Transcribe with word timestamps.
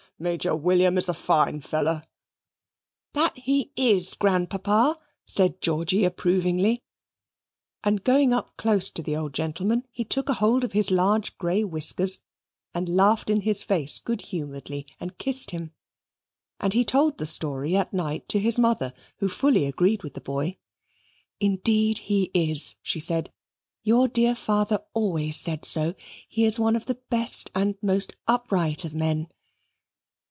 Ha! 0.01 0.23
ha! 0.23 0.29
Major 0.29 0.55
William 0.55 0.99
is 0.99 1.09
a 1.09 1.15
fine 1.15 1.61
feller." 1.61 2.03
"That 3.13 3.35
he 3.35 3.71
is, 3.75 4.13
Grandpapa," 4.13 4.99
said 5.25 5.59
Georgy 5.61 6.03
approvingly; 6.05 6.83
and 7.83 8.03
going 8.03 8.31
up 8.31 8.55
close 8.55 8.91
to 8.91 9.01
the 9.01 9.15
old 9.15 9.33
gentleman, 9.33 9.83
he 9.89 10.03
took 10.05 10.29
a 10.29 10.35
hold 10.35 10.63
of 10.63 10.73
his 10.73 10.91
large 10.91 11.35
grey 11.39 11.63
whiskers, 11.63 12.21
and 12.71 12.87
laughed 12.95 13.31
in 13.31 13.41
his 13.41 13.63
face 13.63 13.97
good 13.97 14.21
humouredly, 14.21 14.85
and 14.99 15.17
kissed 15.17 15.49
him. 15.49 15.71
And 16.59 16.73
he 16.73 16.85
told 16.85 17.17
the 17.17 17.25
story 17.25 17.75
at 17.75 17.91
night 17.91 18.29
to 18.29 18.37
his 18.39 18.59
mother, 18.59 18.93
who 19.17 19.27
fully 19.27 19.65
agreed 19.65 20.03
with 20.03 20.13
the 20.13 20.21
boy. 20.21 20.53
"Indeed 21.39 21.97
he 21.97 22.29
is," 22.35 22.75
she 22.83 22.99
said. 22.99 23.33
"Your 23.81 24.07
dear 24.07 24.35
father 24.35 24.83
always 24.93 25.39
said 25.39 25.65
so. 25.65 25.95
He 26.27 26.45
is 26.45 26.59
one 26.59 26.75
of 26.75 26.85
the 26.85 26.99
best 27.09 27.49
and 27.55 27.75
most 27.81 28.13
upright 28.27 28.85
of 28.85 28.93
men." 28.93 29.27